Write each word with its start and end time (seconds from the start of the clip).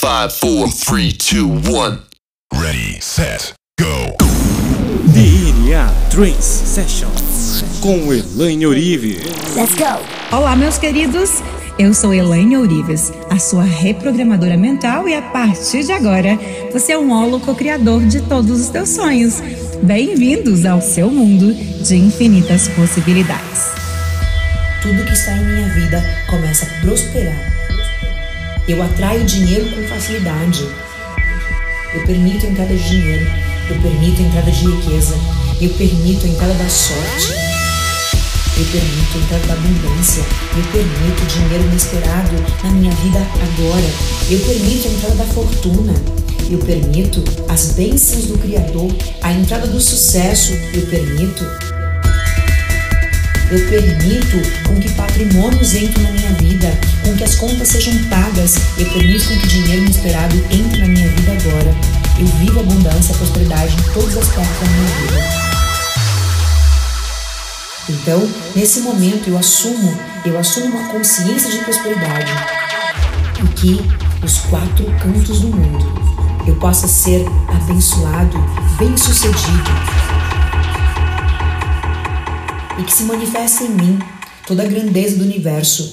Five, 0.00 0.32
four, 0.32 0.68
three, 0.68 1.10
two, 1.10 1.48
one. 1.48 2.02
Ready, 2.54 3.00
set, 3.00 3.52
go. 3.80 4.16
DNA 5.12 5.92
Trance 6.08 6.44
Session 6.44 7.10
com 7.80 8.12
Elaine 8.12 8.64
Orive. 8.64 9.18
Let's 9.56 9.74
go! 9.74 10.00
Olá, 10.30 10.54
meus 10.54 10.78
queridos! 10.78 11.42
Eu 11.76 11.92
sou 11.92 12.14
Elaine 12.14 12.58
Ourives, 12.58 13.12
a 13.28 13.40
sua 13.40 13.64
reprogramadora 13.64 14.56
mental, 14.56 15.08
e 15.08 15.16
a 15.16 15.22
partir 15.22 15.82
de 15.82 15.90
agora 15.90 16.38
você 16.72 16.92
é 16.92 16.98
um 16.98 17.10
holo 17.10 17.40
co-criador 17.40 18.06
de 18.06 18.20
todos 18.20 18.60
os 18.60 18.68
teus 18.68 18.90
sonhos. 18.90 19.40
Bem-vindos 19.82 20.64
ao 20.64 20.80
seu 20.80 21.10
mundo 21.10 21.52
de 21.82 21.96
infinitas 21.96 22.68
possibilidades. 22.68 23.72
Tudo 24.80 25.04
que 25.04 25.12
está 25.12 25.32
em 25.32 25.44
minha 25.44 25.68
vida 25.70 26.00
começa 26.30 26.66
a 26.66 26.80
prosperar. 26.82 27.57
Eu 28.68 28.82
atraio 28.82 29.24
dinheiro 29.24 29.70
com 29.70 29.82
facilidade. 29.88 30.68
Eu 31.94 32.04
permito 32.04 32.44
a 32.44 32.50
entrada 32.50 32.76
de 32.76 32.86
dinheiro. 32.86 33.26
Eu 33.70 33.80
permito 33.80 34.20
a 34.20 34.24
entrada 34.26 34.50
de 34.50 34.66
riqueza. 34.66 35.18
Eu 35.58 35.70
permito 35.70 36.26
a 36.26 36.28
entrada 36.28 36.52
da 36.52 36.68
sorte. 36.68 37.32
Eu 38.58 38.64
permito 38.66 39.16
a 39.16 39.20
entrada 39.20 39.46
da 39.46 39.54
abundância. 39.54 40.22
Eu 40.54 40.62
permito 40.70 41.26
dinheiro 41.32 41.64
inesperado 41.64 42.36
na 42.62 42.70
minha 42.72 42.92
vida 42.92 43.18
agora. 43.18 43.90
Eu 44.28 44.38
permito 44.40 44.86
a 44.86 44.90
entrada 44.90 45.14
da 45.14 45.24
fortuna. 45.24 45.94
Eu 46.50 46.58
permito 46.58 47.24
as 47.48 47.72
bênçãos 47.72 48.26
do 48.26 48.36
Criador, 48.36 48.94
a 49.22 49.32
entrada 49.32 49.66
do 49.66 49.80
sucesso. 49.80 50.52
Eu 50.74 50.86
permito 50.88 51.42
eu 53.50 53.66
permito 53.68 54.42
com 54.66 54.78
que 54.78 54.92
patrimônios 54.92 55.74
entrem 55.74 56.04
na 56.04 56.10
minha 56.12 56.32
vida, 56.34 56.78
com 57.02 57.16
que 57.16 57.24
as 57.24 57.34
contas 57.34 57.68
sejam 57.68 57.94
pagas. 58.04 58.56
Eu 58.76 58.86
permito 58.90 59.26
com 59.26 59.38
que 59.38 59.46
dinheiro 59.46 59.84
inesperado 59.84 60.36
entre 60.50 60.80
na 60.80 60.86
minha 60.86 61.08
vida 61.08 61.32
agora. 61.32 61.74
Eu 62.18 62.26
vivo 62.26 62.60
abundância 62.60 63.14
prosperidade 63.14 63.74
em 63.74 63.92
todos 63.94 64.10
os 64.10 64.18
aspectos 64.18 64.58
da 64.60 64.66
minha 64.66 64.88
vida. 64.96 65.48
Então, 67.88 68.28
nesse 68.54 68.80
momento, 68.80 69.28
eu 69.30 69.38
assumo, 69.38 69.98
eu 70.26 70.38
assumo 70.38 70.66
uma 70.66 70.88
consciência 70.90 71.50
de 71.50 71.58
prosperidade 71.60 72.30
e 73.42 73.48
que 73.54 73.80
os 74.22 74.38
quatro 74.40 74.84
cantos 75.00 75.40
do 75.40 75.48
mundo 75.48 76.08
eu 76.46 76.54
possa 76.56 76.86
ser 76.86 77.26
abençoado, 77.48 78.38
bem-sucedido, 78.78 79.70
e 82.78 82.84
que 82.84 82.92
se 82.92 83.02
manifeste 83.02 83.64
em 83.64 83.70
mim 83.70 83.98
toda 84.46 84.62
a 84.62 84.66
grandeza 84.66 85.16
do 85.16 85.24
universo. 85.24 85.92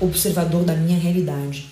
Observador 0.00 0.64
da 0.64 0.74
minha 0.74 0.98
realidade. 0.98 1.68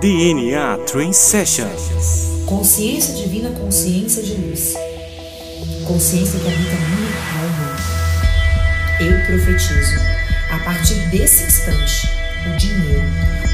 DNA 0.00 0.78
Trance 0.86 1.18
Session 1.18 1.66
Consciência 2.46 3.14
divina, 3.14 3.50
consciência 3.50 4.22
de 4.22 4.34
luz. 4.34 4.74
Consciência 5.86 6.38
que 6.38 6.46
habita 6.46 6.72
a 6.72 6.96
minha. 6.96 7.13
Eu 9.00 9.18
profetizo. 9.26 9.96
A 10.50 10.58
partir 10.58 10.94
desse 11.10 11.44
instante, 11.44 12.08
o 12.46 12.56
dinheiro. 12.56 13.02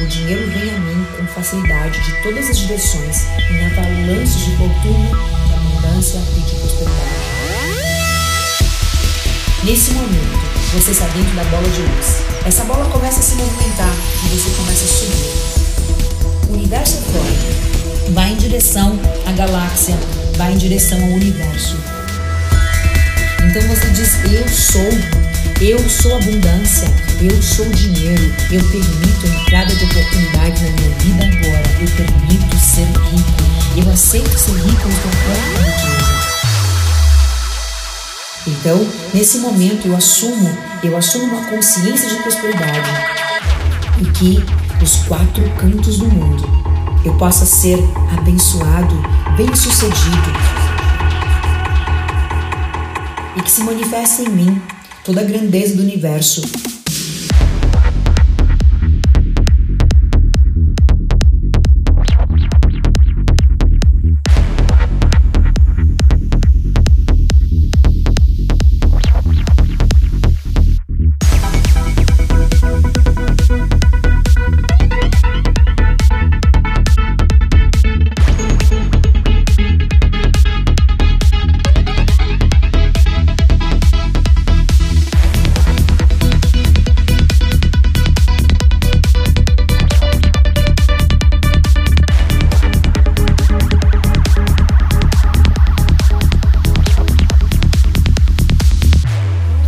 O 0.01 0.07
dinheiro 0.07 0.51
vem 0.51 0.71
a 0.71 0.79
mim 0.81 1.07
com 1.17 1.27
facilidade 1.27 1.99
de 2.01 2.23
todas 2.23 2.51
as 2.51 2.59
direções, 2.59 3.25
em 3.51 3.65
avalanches 3.67 4.45
de 4.45 4.57
fortuna, 4.57 5.11
de 5.47 5.55
abundância 5.55 6.21
e 6.37 6.41
de 6.41 6.57
prosperidade. 6.57 7.21
Nesse 9.65 9.93
momento, 9.93 10.39
você 10.73 10.91
está 10.91 11.07
dentro 11.09 11.35
da 11.35 11.45
bola 11.45 11.69
de 11.69 11.81
luz. 11.81 12.23
Essa 12.47 12.65
bola 12.65 12.85
começa 12.91 13.21
a 13.21 13.23
se 13.23 13.35
movimentar 13.35 13.93
e 14.25 14.29
você 14.29 14.51
começa 14.57 14.85
a 14.85 14.89
subir. 14.89 16.49
O 16.51 16.53
universo 16.55 16.99
é 16.99 17.01
forte. 17.13 18.13
Vai 18.13 18.33
em 18.33 18.37
direção 18.37 18.99
à 19.27 19.33
galáxia, 19.33 19.97
vai 20.37 20.53
em 20.53 20.59
direção 20.59 20.99
ao 21.03 21.11
universo. 21.11 21.77
Então 23.51 23.63
você 23.63 23.89
diz: 23.91 24.15
Eu 24.33 24.49
sou, 24.49 25.30
eu 25.61 25.79
sou 25.89 26.17
abundância, 26.17 26.89
eu 27.21 27.43
sou 27.43 27.69
dinheiro, 27.71 28.35
eu 28.51 28.61
permito 28.65 29.27
a 29.27 29.43
entrada 29.43 29.75
de 29.75 29.85
oportunidade 29.85 30.63
na 30.63 30.71
minha 30.71 30.91
vida 30.99 31.25
agora, 31.25 31.63
eu 31.81 31.89
permito 31.97 32.59
ser 32.59 32.87
rico, 32.87 33.85
eu 33.85 33.93
aceito 33.93 34.39
ser 34.39 34.53
rico 34.53 34.89
meu 34.89 34.99
própria 34.99 35.71
riqueza. 35.71 36.11
Então, 38.47 38.87
nesse 39.13 39.39
momento, 39.39 39.87
eu 39.87 39.95
assumo, 39.95 40.57
eu 40.83 40.97
assumo 40.97 41.25
uma 41.25 41.45
consciência 41.45 42.09
de 42.09 42.17
prosperidade 42.23 42.91
e 44.01 44.05
que 44.13 44.45
os 44.83 44.97
quatro 45.07 45.49
cantos 45.59 45.99
do 45.99 46.07
mundo 46.07 46.43
eu 47.05 47.15
possa 47.15 47.45
ser 47.45 47.79
abençoado, 48.17 48.95
bem-sucedido 49.37 50.33
e 53.37 53.43
que 53.43 53.51
se 53.51 53.63
manifeste 53.63 54.23
em 54.23 54.29
mim 54.29 54.63
toda 55.11 55.23
a 55.23 55.25
grandeza 55.25 55.75
do 55.75 55.83
universo. 55.83 56.80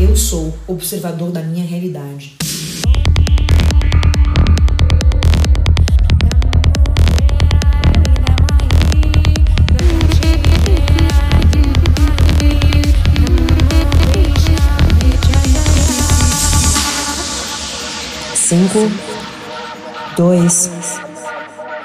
Eu 0.03 0.17
sou 0.17 0.53
observador 0.67 1.31
da 1.31 1.41
minha 1.41 1.65
realidade. 1.65 2.35
Cinco, 18.35 18.91
dois, 20.17 20.69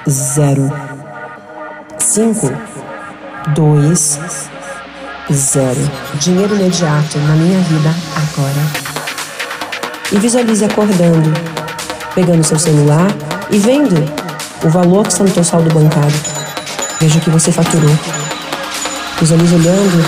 zero, 0.10 0.72
cinco, 2.00 2.48
dois, 3.54 4.20
zero. 5.34 5.92
Dinheiro 6.16 6.56
imediato 6.56 7.18
na 7.20 7.36
minha 7.36 7.60
vida 7.60 7.94
agora. 8.16 8.88
E 10.12 10.18
visualize 10.20 10.64
acordando 10.64 11.58
pegando 12.18 12.44
seu 12.44 12.58
celular 12.58 13.16
e 13.52 13.60
vendo 13.60 13.94
o 14.64 14.70
valor 14.70 15.04
que 15.04 15.12
está 15.12 15.24
no 15.24 15.30
teu 15.30 15.44
saldo 15.44 15.72
bancário. 15.72 16.20
Veja 17.00 17.20
o 17.20 17.22
que 17.22 17.30
você 17.30 17.52
faturou. 17.52 17.96
Visualize 19.22 19.54
olhando, 19.54 20.04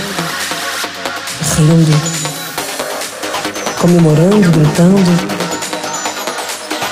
rindo, 1.56 2.02
comemorando, 3.80 4.50
gritando, 4.50 5.30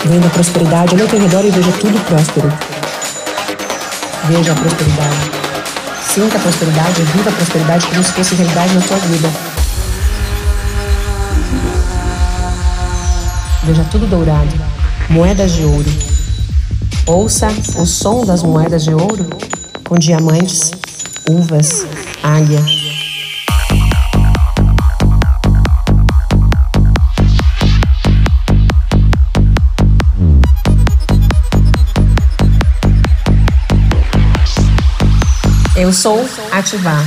vendo 0.05 0.27
a 0.27 0.29
prosperidade. 0.29 0.93
Olha 0.93 1.03
ao 1.05 1.09
teu 1.09 1.19
redor 1.19 1.43
e 1.45 1.49
veja 1.49 1.71
tudo 1.71 2.05
próspero. 2.05 2.53
Veja 4.25 4.51
a 4.51 4.55
prosperidade. 4.55 5.46
Sinta 6.17 6.35
a 6.35 6.41
prosperidade, 6.41 7.03
viva 7.03 7.29
a 7.29 7.33
prosperidade 7.33 7.85
como 7.85 8.03
se 8.03 8.11
fosse 8.11 8.33
realidade 8.33 8.73
na 8.73 8.81
sua 8.81 8.97
vida. 8.97 9.29
Veja 13.63 13.83
tudo 13.91 14.07
dourado, 14.07 14.49
moedas 15.11 15.51
de 15.51 15.63
ouro. 15.63 15.93
Ouça 17.05 17.49
o 17.75 17.85
som 17.85 18.25
das 18.25 18.41
moedas 18.41 18.83
de 18.83 18.95
ouro 18.95 19.29
com 19.87 19.95
diamantes, 19.95 20.71
uvas, 21.29 21.85
águia. 22.23 22.65
Eu 35.79 35.93
sou 35.93 36.25
ativar. 36.51 37.05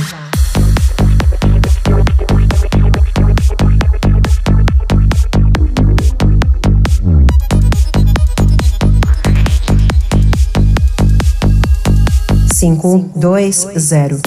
Cinco, 12.53 13.11
dois, 13.13 13.67
zero. 13.77 14.21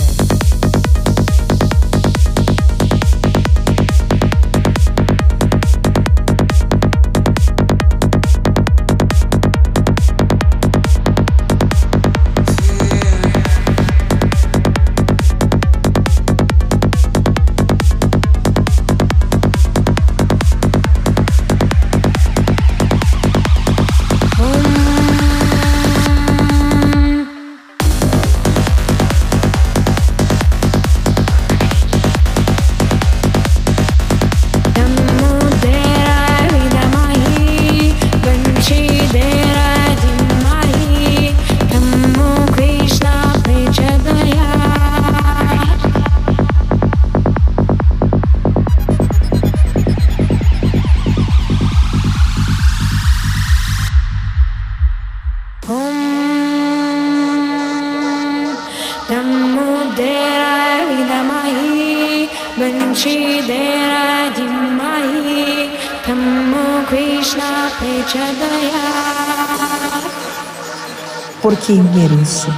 Porque 71.43 71.73
eu 71.73 71.82
mereço 71.82 72.55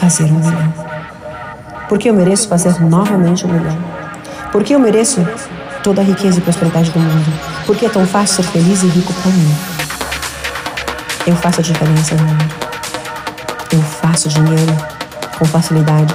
fazer 0.00 0.24
um 0.24 0.38
milhão. 0.38 0.74
Porque 1.90 2.08
eu 2.08 2.14
mereço 2.14 2.48
fazer 2.48 2.80
novamente 2.80 3.46
um 3.46 3.50
milhão. 3.52 3.78
Porque 4.50 4.74
eu 4.74 4.80
mereço 4.80 5.26
toda 5.82 6.00
a 6.00 6.04
riqueza 6.04 6.38
e 6.38 6.40
prosperidade 6.40 6.90
do 6.90 6.98
mundo. 6.98 7.30
Porque 7.66 7.84
é 7.84 7.90
tão 7.90 8.06
fácil 8.06 8.42
ser 8.42 8.50
feliz 8.50 8.82
e 8.82 8.86
rico 8.86 9.12
para 9.12 9.30
mim. 9.30 9.54
Eu 11.26 11.36
faço 11.36 11.60
a 11.60 11.62
diferença 11.62 12.14
no 12.14 12.22
mundo. 12.22 12.54
Eu 13.72 13.82
faço 13.82 14.30
dinheiro 14.30 14.76
com 15.38 15.44
facilidade. 15.44 16.14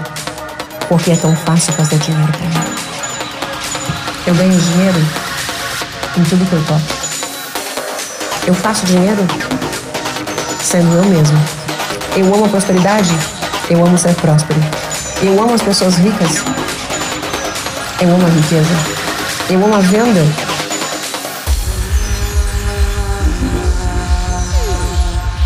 Porque 0.89 1.11
é 1.11 1.15
tão 1.15 1.35
fácil 1.35 1.73
fazer 1.73 1.99
dinheiro 1.99 2.31
para 2.31 2.47
mim. 2.47 2.75
Eu 4.25 4.33
ganho 4.33 4.59
dinheiro 4.59 4.99
em 6.17 6.23
tudo 6.23 6.49
que 6.49 6.53
eu 6.53 6.65
toco. 6.65 7.02
Eu 8.45 8.53
faço 8.53 8.85
dinheiro 8.85 9.25
sendo 10.61 10.93
eu 10.95 11.05
mesmo. 11.05 11.37
Eu 12.15 12.33
amo 12.33 12.45
a 12.45 12.49
prosperidade, 12.49 13.09
eu 13.69 13.85
amo 13.85 13.97
ser 13.97 14.13
próspero. 14.15 14.59
Eu 15.21 15.41
amo 15.41 15.53
as 15.53 15.61
pessoas 15.61 15.95
ricas, 15.95 16.43
eu 18.01 18.13
amo 18.13 18.25
a 18.25 18.29
riqueza. 18.29 19.03
Eu 19.49 19.63
amo 19.63 19.75
a 19.75 19.79
venda. 19.79 20.21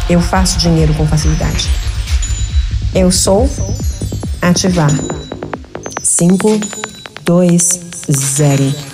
Eu 0.10 0.22
faço 0.22 0.58
dinheiro 0.58 0.94
com 0.94 1.06
facilidade. 1.06 1.70
Eu 2.96 3.12
sou 3.12 3.50
ativar. 4.42 4.92
5, 6.02 6.60
2, 7.24 7.80
0. 8.10 8.87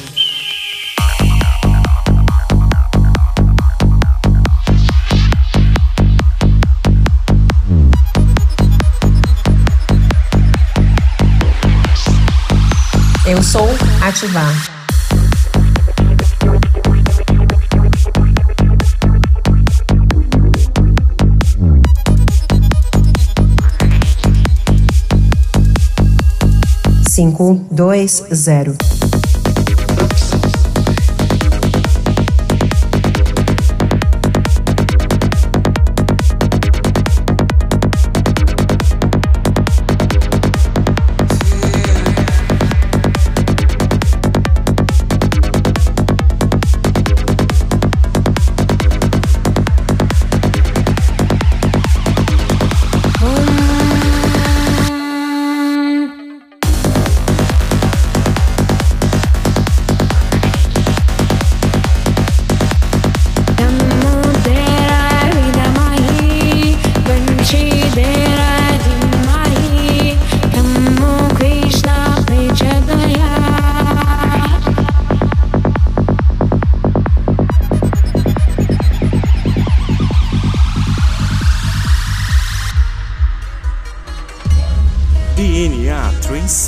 Sou 13.43 13.67
ativar. 14.01 14.53
Cinco, 27.09 27.65
dois, 27.69 28.23
zero. 28.33 28.75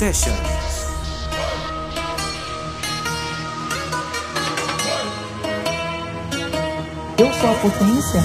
Train 0.06 0.12
Session. 0.12 0.32
Eu 7.18 7.32
sou 7.32 7.50
a 7.50 7.54
potência. 7.54 8.22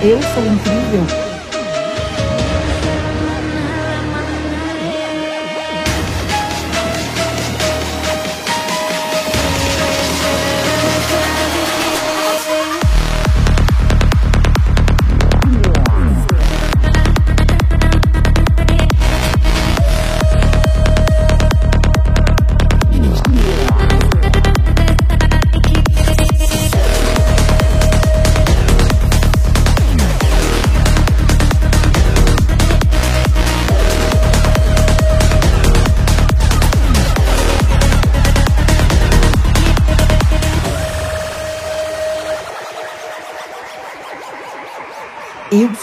Eu 0.00 0.22
sou 0.22 0.46
incrível. 0.46 1.27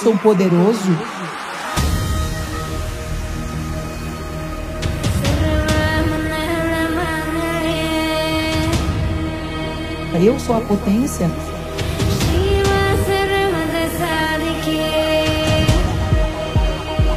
Sou 0.06 0.16
poderoso. 0.20 0.92
Eu 10.24 10.40
sou 10.40 10.58
a 10.58 10.62
potência. 10.62 11.28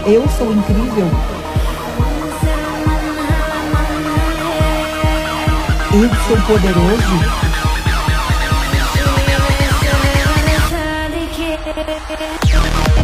Eu 0.06 0.26
sou 0.38 0.54
incrível. 0.54 1.10
Eu 5.92 6.08
sou 6.26 6.46
poderoso. 6.46 7.67
Yeah. 12.06 12.97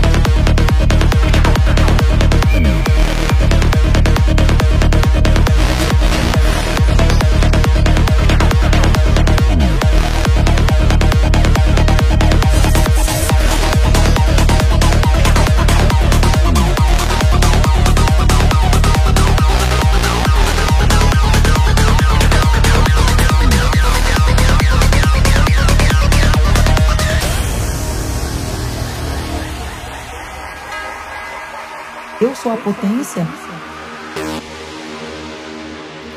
Eu 32.45 32.51
sou 32.51 32.53
a 32.53 32.57
potência. 32.59 33.27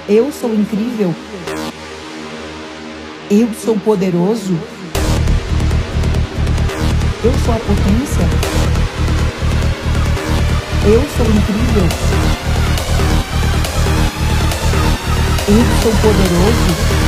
Eu 0.09 0.29
sou 0.29 0.53
incrível. 0.53 1.15
Eu 3.31 3.49
sou 3.53 3.79
poderoso. 3.79 4.59
Eu 7.23 7.31
sou 7.45 7.53
a 7.53 7.59
potência. 7.59 8.27
Eu 10.83 11.01
sou 11.15 11.25
incrível. 11.27 11.87
Eu 15.47 15.81
sou 15.81 15.91
poderoso. 16.01 17.06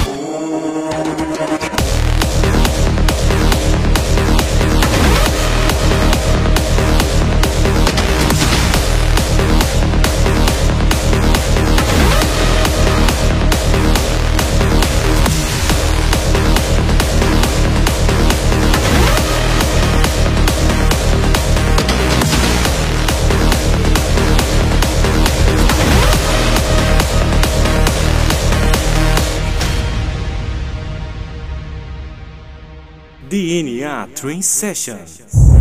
DNA 33.49 34.05
Train 34.15 34.43
Session. 34.43 35.58